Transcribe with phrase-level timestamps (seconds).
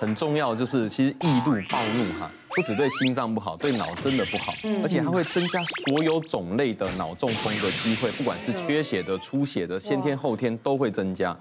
[0.00, 11.36] 很重要就是，其实易怒暴怒哈，不只对心脏不好，对脑真的不好，而且它会增加所有种类的脑中风的机会，不管是缺血的、出血的，先天后天都会增加。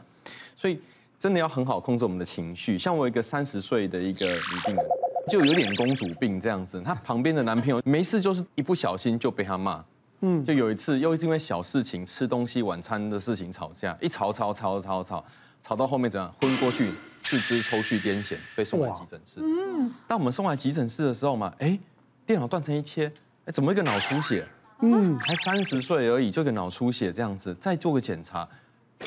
[0.56, 0.80] 所以
[1.20, 2.80] 真的要很好控制我们的情绪。
[2.80, 4.86] 像我一个三十岁的一个女病人，
[5.30, 9.86] 就有点公主病这样子，她旁边的男朋友没事就是一不小心就被她骂。
[10.22, 15.24] 嗯，就有一次又因为小事情吃东西晚餐的事情吵架，一吵吵吵吵吵，
[15.62, 16.92] 吵到后面怎样昏过去。
[17.20, 19.42] 四肢抽搐癫痫，被送来急诊室。
[19.42, 21.78] 嗯，当我们送来急诊室的时候嘛，哎，
[22.26, 23.12] 电脑断层一切，
[23.44, 24.48] 哎，怎么一个脑出血？
[24.82, 28.48] 嗯，才三十岁而已，就一个脑出血这样子，再做个检查，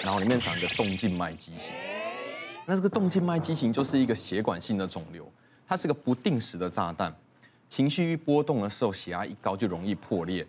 [0.05, 1.73] 脑里面长一个动静脉畸形。
[2.67, 5.27] 那这个动静脉畸形就是一个血管性的肿瘤，
[5.67, 7.15] 它是个不定时的炸弹，
[7.71, 10.47] 情绪一波动的时候，血压一高就容易破裂，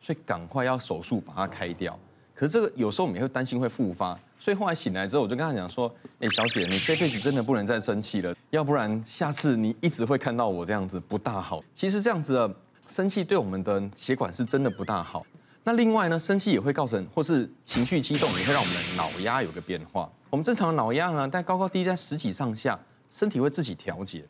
[0.00, 1.98] 所以赶快要手术把它开掉。
[2.34, 4.18] 可是这个有时候我们也会担心会复发。
[4.40, 11.62] 所以后来醒来之后，我就跟他讲说：“哎，小姐，你这辈子真的不能再生气了，要不然下次你一直会看到我这样子不大好。
[11.76, 12.54] 其实这样子的
[12.88, 15.24] 生气对我们的血管是真的不大好。
[15.62, 20.10] 那另外呢，生气也会造成，或是情绪激动也会让我们的脑压有个变化。
[20.30, 22.78] 我们正常的脑压呢，在高高低低在十几上下，
[23.10, 24.24] 身体会自己调节。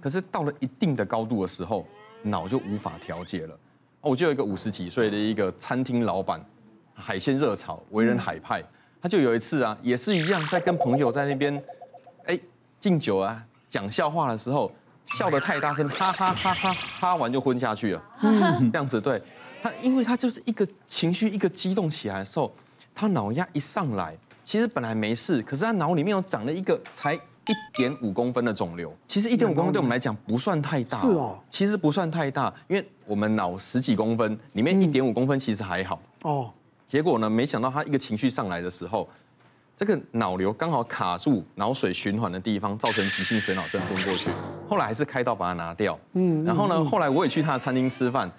[0.00, 1.86] 可是到了一定的高度的时候，
[2.24, 3.56] 脑就无法调节了。
[4.00, 6.44] 我就有一个五十几岁的一个餐厅老板，
[6.94, 8.60] 海鲜热炒，为人海派。”
[9.02, 11.60] 他就有一次啊，也是一样，在跟朋友在那边，
[12.26, 12.38] 哎，
[12.78, 14.70] 敬酒啊，讲笑话的时候，
[15.06, 18.02] 笑得太大声，哈哈哈哈哈完就昏下去了。
[18.22, 19.20] 嗯，这样子对，
[19.60, 22.54] 他因为他就是一个情绪一个激动起来的时候，
[22.94, 28.96] 他脑压一上来，其实本来没事，可是他脑里面又长了一个才一点五公分的肿瘤。
[29.08, 36.00] 其实一点五公分对我们来讲不算太大，是哦，其实不算太大，因为我们脑十几公分，里面一点五公分其实还好。
[36.22, 36.48] 哦。
[36.92, 37.30] 结果呢？
[37.30, 39.08] 没想到他一个情绪上来的时候，
[39.78, 44.28] 这个脑瘤刚好卡住脑水循环的地方，造成急性水脑症昏过去。
[44.68, 45.98] 后来还是开刀把它拿掉。
[46.12, 46.44] 嗯。
[46.44, 46.84] 然后呢？
[46.84, 48.30] 后来我也去他的餐厅吃饭。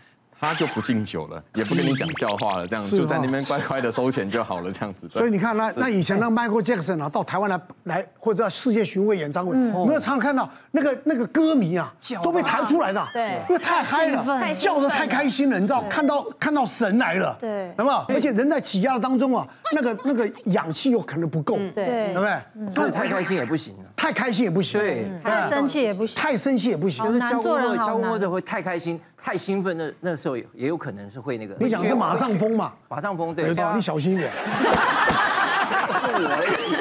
[0.44, 5.08] 他就不敬酒了，也不跟你讲笑话了，这样子就在那边乖乖的收钱就好了，这样子。
[5.10, 17.98] 所以你看，那那以前那 Michael Jackson 啊，到台湾来来或者到世界巡回演唱会，我们有常常看到那个那个歌迷啊，都被弹出来的，对，因为太嗨了，叫的太开心了，你知道，看到看到神来了，对，有没有？
[18.10, 22.76] 而且人在挤压的当中啊，那个那个氧气又可能不够，对，对不对？
[22.76, 29.00] 所以太开心也不行，太开心也不行，对，太生气也不行，太生气也不行，就是交工交工或者会太开心。
[29.24, 31.56] 太兴奋，那那时候也也有可能是会那个。
[31.58, 32.74] 你讲是马上疯嘛？
[32.90, 33.56] 马上疯，对。
[33.74, 34.30] 你小心一点。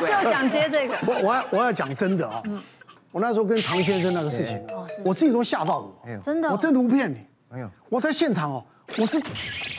[0.01, 0.97] 就想接这个。
[1.07, 2.43] 我我要我要讲真的啊，
[3.13, 4.61] 我那时候跟唐先生那个事情，
[5.05, 5.97] 我自己都吓到我。
[6.25, 7.25] 真的，我真的不骗你。
[7.49, 8.65] 没有，我在现场哦，
[8.99, 9.19] 我是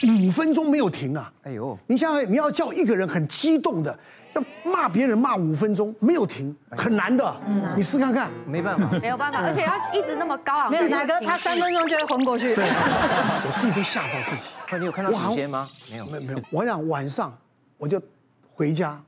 [0.07, 1.31] 五分钟没有停啊。
[1.43, 3.97] 哎呦，你想想，你要叫一个人很激动的。
[4.35, 7.37] 要骂别人骂五分钟没有停，很难的。
[7.47, 8.31] 嗯，你试看看。
[8.47, 10.69] 没办法， 没有办法，而且要一直那么高啊。
[10.71, 12.55] 没有，哪个他三分钟就会昏过去。
[12.55, 12.65] 对，
[13.45, 14.47] 我自己都吓到自己。
[14.79, 15.69] 你有看到时间吗？
[15.91, 16.41] 没有，没有，没有。
[16.49, 17.31] 我想晚上
[17.77, 18.01] 我就
[18.55, 18.99] 回家，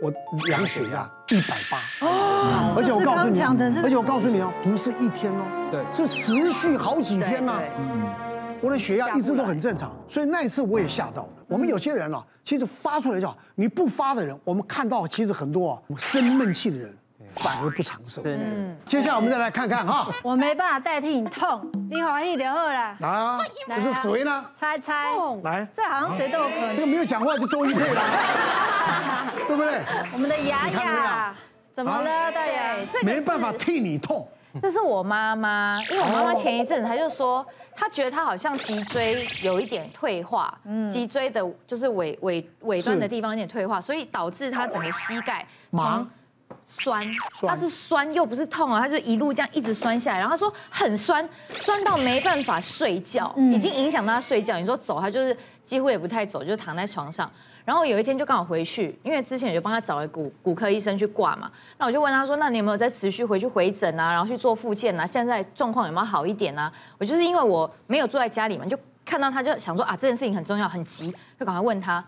[0.00, 2.06] 我我量血压一百八。
[2.06, 2.74] 哦。
[2.76, 3.40] 而且我告诉你，
[3.82, 7.60] 而且我告诉你哦，不是一天哦，对，是持续好几天呐。
[7.76, 8.14] 嗯。
[8.64, 11.28] 我的血压一直都很正常，所以那一次我也吓到。
[11.46, 16.96] 我们有些人啊，其实发出来叫你不发的人，我们看到其实很多啊生闷气的人
[17.36, 18.22] 反而不长寿。
[18.24, 20.10] 嗯，接下来我们再来看看哈。
[20.22, 22.96] 我没办法代替你痛，你欢喜就好了。
[23.02, 23.38] 啊，
[23.68, 24.42] 这是谁呢？
[24.58, 25.12] 猜猜。
[25.42, 26.74] 来，这好像谁都有可能。
[26.74, 28.02] 这个没有讲话就周一配了，
[29.46, 29.82] 对不对？
[30.14, 31.34] 我们的雅雅，
[31.74, 32.86] 怎么了，大爷？
[32.90, 34.26] 这没办法替你痛。
[34.62, 37.44] 这是我妈妈，因为我妈妈前一阵子她就说。
[37.76, 46.06] 她觉得她好像脊椎有一点退化，嗯，脊椎的就是尾尾尾端的地方有点退化，所以导致她整个膝盖麻
[46.64, 47.04] 酸，
[47.40, 54.56] 它是酸又不是痛啊，它就一路这样一直酸下来，然后她说很酸，酸到没办法睡觉，已经影响到她睡觉。
[54.56, 57.28] 你说走，她就是几乎也不太走，就躺在床上。
[57.64, 61.50] 然后有一天就刚好回去，因为之前我就帮他找了骨骨科医生去挂嘛。
[61.78, 64.12] 那我就问他说：“那你有没有在持续回去回诊啊？
[64.12, 65.06] 然后去做复健啊？
[65.06, 72.04] 现在状况有没有好一点啊？”我就是因为我没有坐在家里嘛，就看到他就想说啊，这件事情很重要，很急，就赶快问他。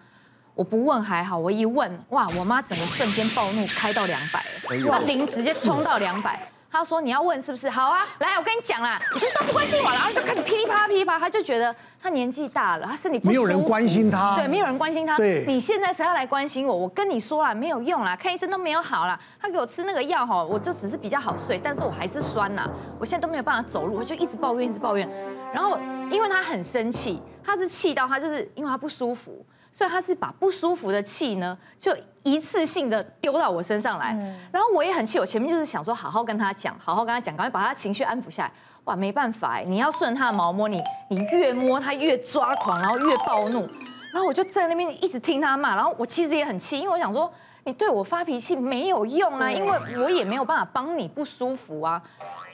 [0.54, 6.48] 我不问还好，我一问，哇，我妈整个瞬间暴怒，开到两百了，哇，零直接冲到两百。
[6.76, 7.70] 他说：“你要问是不是？
[7.70, 22.68] 好啊，来，我跟你讲啦，你 就是都不关心我，然后就开始噼里啪啦噼里啪啦，他就觉得他年纪大了，他身体没有人关心他，对，没有人关心他，对，你现在才要来关心我，我跟你说了没有用啦，看医生都没有好啦，他给我吃那个药哈，我就只是比较好睡，但是我还是酸呐，
[22.98, 25.08] 我现在都没有办法走路，我就一直抱怨，一直抱怨。
[25.52, 25.78] 然后
[26.10, 34.12] 因为他很生气，他是气到他就是因为他不舒服，所以他是把不舒服的气呢，就一次性的丢到我身上来。
[34.52, 38.52] 然后我也很气，我前面就是想说好好跟他讲，好好跟他讲，赶快把他情绪安抚下来。
[38.84, 43.68] 哇，没办法哎，你要顺他的毛摸，你你越摸他越抓狂，然后越暴怒。
[44.12, 47.30] 然后我就在那边一直听他骂，然后我其实也很气，因为我想说
[47.64, 52.00] 你对我发脾气没有用啊，因为我也没有办法帮你不舒服啊。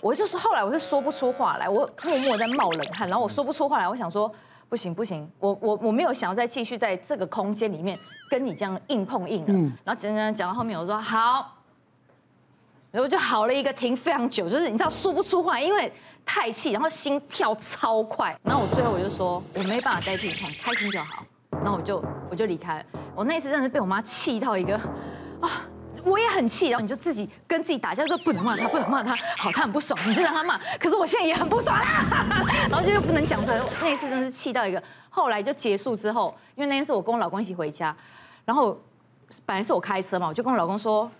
[0.02, 4.30] 我就是后来我是说不出话来，我默默在冒冷汗，然后我说不出话来，我想说
[4.68, 7.96] 不行不行，我我我没有想要再继续在这个空间里面
[8.28, 9.52] 跟你这样硬碰硬了。
[9.84, 11.56] 然后讲讲讲到后面，我说好，
[12.90, 15.92] 然后就好了一个停非常久，就是你知道说不出话，因为
[16.26, 22.84] 太气，然后心跳超快，然后我最后我就说我没办法代替你看，开心就好，然后我就我就离开了。
[23.14, 24.74] 我那次真的是被我妈气到一个
[25.40, 25.68] 啊。
[26.04, 30.58] 我也很气，然后你就自己跟自己打架，说不能骂他，不能骂他，好，他很不爽，你就让他骂。
[30.80, 32.26] 可是我现在也很不爽啦，
[32.68, 33.60] 然后就又不能讲出来。
[33.80, 37.94] 那一次真的是气到一个，后来就结束之后，因为那天是我跟我老公一起回家，
[38.44, 38.76] 然后
[39.46, 41.10] 本来是我开车嘛，我就跟我老公说，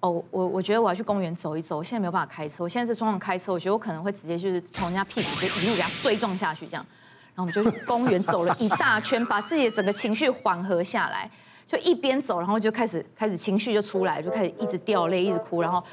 [0.00, 6.86] 哦，我我觉得我要去公园走一走，我现在没有办法开车，我现在是状况开车，我觉得我可能会直接就是从人家屁股就一路给他追撞下去这样，
[7.34, 11.30] 然后我们就去公园走了一大圈，把自己的整个情绪缓和下来。
[11.68, 15.84] 就一边走，然后就开始开始情绪就出来，就开始一直掉泪，一直哭，然后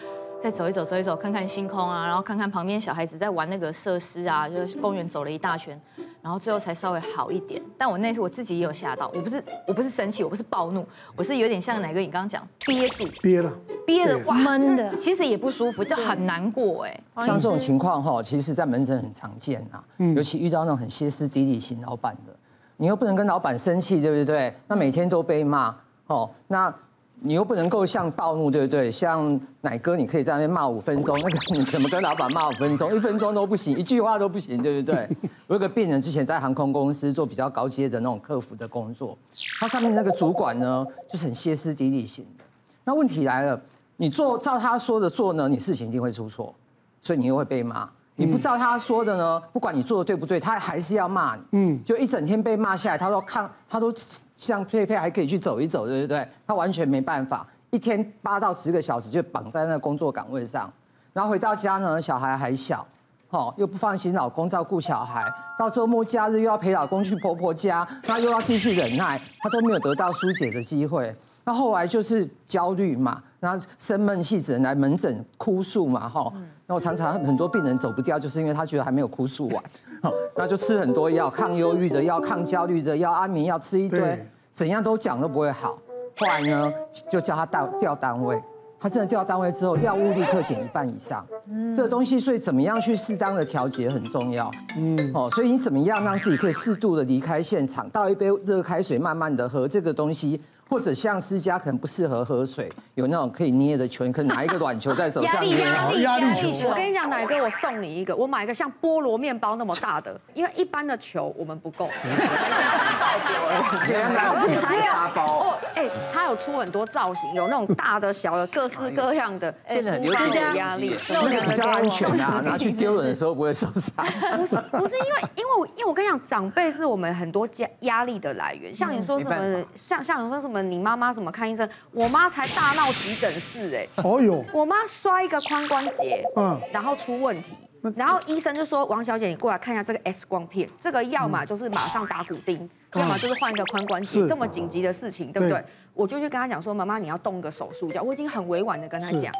[0.42, 5.78] 再走一走，走一走，看看星空啊，然后看看旁边小孩子在玩那个设施啊，就是公园走了一大圈，
[6.22, 7.62] 然后最后才稍微好一点。
[7.78, 13.52] 但我那次我自己也有吓到，我不是我不是生气，我不是暴怒，我是有点像哪个你刚刚讲憋住，憋了，
[13.86, 17.00] 憋的哇闷的，其实也不舒服，就很难过哎。
[17.18, 19.84] 像这种情况哈，其实在门诊很常见啊，
[20.16, 22.34] 尤其遇到那种很歇斯底里型老板的。
[22.78, 24.54] 你又不能跟老板生气，对不对？
[24.68, 25.76] 那每天都被骂，
[26.08, 26.74] 哦，那
[27.22, 28.92] 你又不能够像暴怒，对不对？
[28.92, 32.94] 像奶哥，你可以在那边骂五分钟，那个你怎么跟老板骂五分钟？
[32.94, 35.10] 一分钟都不行，一句话都不行，对不对？
[35.48, 39.18] 我有个病人之前在航空公司做比较高阶的那种客服的工作，
[39.60, 42.44] 他上面那个主管呢，就是很歇斯底里型的。
[42.84, 43.60] 那问题来了，
[43.96, 46.54] 你做照他说的做呢，你事情一定会出错，
[47.02, 47.90] 所以你又会被骂。
[48.18, 51.42] 你不知道他说的呢，不管你做的对不对，他还是要骂你。
[51.52, 53.94] 嗯，就一整天被骂下来，他说看，他都
[54.38, 56.26] 像佩佩还可以去走一走，对不对？
[56.48, 60.72] 他完全没办法，一天八到十个小时就绑在那个工作岗位上，
[61.12, 62.88] 然后回到家呢，小孩还小，
[63.32, 65.22] 哦，又不放心老公照顾小孩，
[65.60, 71.14] 到周末假日又要陪老公去婆婆家，那又要继续忍耐，他都没有得到疏解的机会。
[71.46, 76.34] 那后来就是焦虑嘛，然后生闷气只能来门诊哭诉嘛，哈。
[76.68, 79.64] 那我常常很多病人走不掉，就是因为他觉得还没有哭诉完，
[80.36, 85.78] 那就吃很多药，抗忧郁的药、抗焦虑的药、安眠药吃一堆，怎样都讲都不会好。
[86.18, 86.74] 后来呢，
[87.12, 88.42] 就叫他调调单位，
[88.80, 91.24] 他真的调单位之后，药物立刻减一半以上。
[91.48, 94.50] 嗯，这个东西，所以怎么样去适当的调节很重要。
[94.78, 100.42] 嗯，哦，所以你怎么样让自己可以适度的离开现场，倒一杯热开水，慢慢的喝这个东西。
[100.68, 105.60] 或者像思佳可能不适合喝水，有那种可以捏的球，你可以拿一个软球在手上 捏。
[105.60, 106.70] 压力压力球。
[106.70, 111.88] 我跟你讲，奶哥，我送你一个，我买一个像菠萝面包那么大的，因为一般的球我们不够。
[111.88, 113.86] 爆表了！
[113.86, 114.34] 天哪！
[114.62, 119.54] 还有哦，哎，它有出很多造型，有那种大的、小的，各式 各样的。
[119.70, 124.06] 现在很流行压力，那个比较安全啊，拿去丢人的时候不会受伤。
[124.38, 130.55] 不是不是，因为因为因为我跟你讲，长辈是我们很多压压力的来源，像你说什么，像像你说什么。
[130.62, 131.68] 你妈妈怎么看医生？
[131.92, 133.88] 我妈才大闹急诊室哎！
[134.04, 137.56] 哦呦，我妈摔一个髋关节，嗯，然后出问题，
[137.96, 149.32] 然后医生就说：“王小姐，你过来看一下这个 X 光片，这个要么就是马上打骨钉，要么就是换一个髋关节，这么紧急的事情，对不对？”我就去跟他讲说：“妈妈，你要动个手术，这样。”我已经很委婉的跟他讲，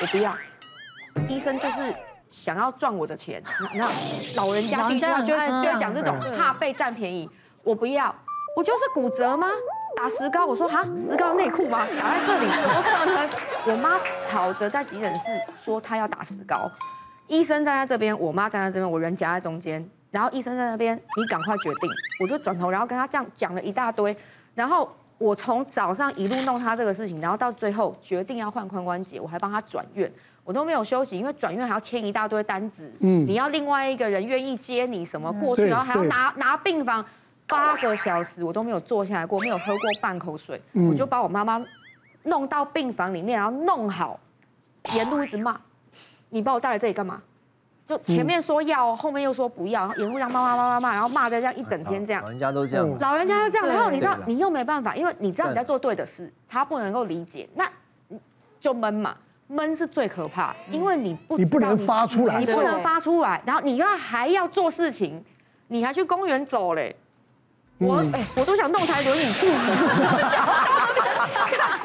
[0.00, 0.36] 我不要。
[1.28, 1.94] 医生就是
[2.30, 3.42] 想要赚我的钱，
[3.74, 3.90] 那
[4.34, 7.26] 老人家一定就就要讲这种怕被占便宜，
[7.62, 8.14] 我不要，
[8.54, 9.48] 我就是骨折吗？
[9.96, 11.86] 打石膏，我说哈，石膏内裤吗？
[11.98, 13.28] 打在这里，怎么可能？
[13.66, 13.98] 我妈
[14.28, 15.24] 吵着在急诊室
[15.64, 16.70] 说她要打石膏，
[17.26, 21.90] 医生站在这边，我妈站在这边，我人夹在中间，然后医生在那边，你赶快决定。
[22.20, 24.14] 我就转头，然后跟他这样讲了一大堆，
[24.54, 30.12] 然后我从早上一路弄他这个事情，然后到最后决定要换髋关节，我还帮他转院，
[30.44, 37.02] 我都没有休息，因为转院还要签一大堆单子，嗯，你要另外一个人愿意接你什么过去，然后还要拿拿病房。
[37.46, 41.64] 八个小时我都没有坐下来过，没有喝过半口水，我就把我妈妈
[42.24, 44.18] 弄到病房里面，然后弄好，
[44.94, 45.60] 沿路一直骂，
[46.30, 47.22] 你把我带来这里干嘛？
[47.86, 52.20] 就前面说要，后面又说不要，沿路这样骂骂骂骂骂，然后骂在这样一整天这样。
[52.22, 52.98] 老人家都这样。
[52.98, 57.70] 老人家都这样，然后你知道你又没办法，因为你知道你在做对的事，他不能够理解，那
[58.58, 59.16] 就闷嘛。
[59.48, 65.24] 闷是最可怕，因为你不你不能发出来，你不能发出来，然后你又还要做事情，
[65.68, 66.96] 你还去公园走嘞，
[67.78, 69.46] 我哎，我都想弄台轮椅去。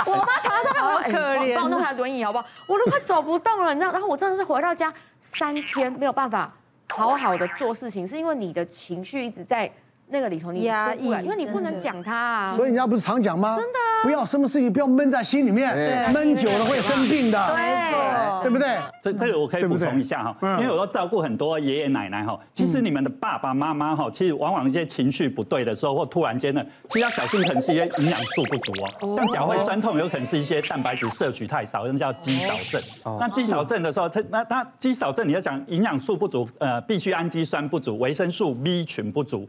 [0.05, 1.11] 我妈躺在上面，好可
[1.43, 2.45] 怜，帮我弄台轮椅好不好？
[2.67, 3.91] 我都快走不动了，你知道？
[3.91, 6.51] 然后我真的是回到家三天没有办法
[6.89, 9.71] 好好的做事情，是因为你的情绪一直在。
[10.11, 12.53] 那个里头你压抑，因为你不能讲他啊。
[12.53, 13.55] 所以人家不是常讲吗？
[13.57, 17.55] 真的，啊不要什么事情不要闷在心里面，闷久了会生病的。
[17.55, 18.77] 没错，对不对？
[19.01, 22.37] 这这个我可以补充一下哈，因为我都照顾很多爷爷奶奶哈。
[22.53, 29.15] 其实你们的爸爸妈妈哈，其实往往一些情绪不对的时候，或突然间呢，其实要小心，可能是一些营养素不足哦。
[29.15, 32.81] 像脚会酸痛，有可能是一些蛋白质摄取太少，那叫肌少症。
[33.19, 39.47] 那肌少症的时候，它那它肌少症，你要讲营养素不足，呃，必须氨基酸不足，维生素 B 群不足，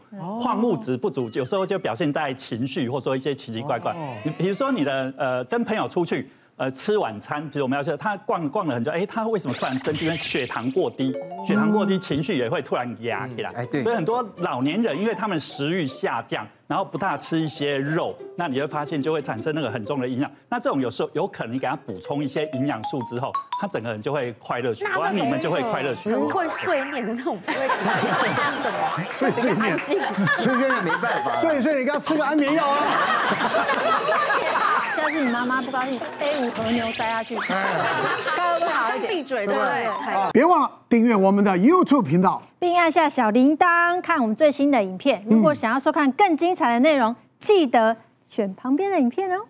[0.53, 1.31] 矿物质不足。
[1.33, 3.97] 有时候就表现在情绪，或者说一些奇奇怪怪。
[4.23, 6.29] 你比如说你的呃，跟朋友出去
[6.63, 10.05] 呃吃晚餐，比如我们要说他逛逛了很久，哎，他为什么突然生气？
[10.05, 11.13] 因为血糖过低，
[11.45, 13.51] 血糖过低，情绪也会突然压起来。
[13.51, 13.83] 哎，对。
[13.83, 16.47] 所以很多老年人，因为他们食欲下降。
[16.69, 20.31] 然后不大吃一些肉，那你会发现就会产生那个很重的营养。
[20.49, 26.17] 那这种有时候有可能你给他补充一些营养素之后，他整个人就会快乐起来，你们就会快乐起来。
[26.17, 27.69] 很会碎念的那种，不会
[28.63, 29.99] 什么碎碎念，碎
[30.39, 32.87] 碎念没办法，碎碎你给他吃个安眠药啊。
[35.13, 39.87] 下次你妈妈不高兴，A 五和牛塞下去，高不好一点，闭嘴，对不对？
[40.33, 42.41] 别忘了订阅我们的 YouTube 频道。
[42.59, 45.23] 并按下小铃铛，看我们最新的影片。
[45.29, 47.95] 如果想要收看更精彩的内容，记得
[48.31, 49.45] 选旁边的影片哦。